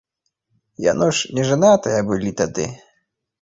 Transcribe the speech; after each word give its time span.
Яно 0.91 1.09
ж 1.17 1.37
нежанатыя 1.41 1.99
былі 2.09 2.33
тады? 2.41 2.67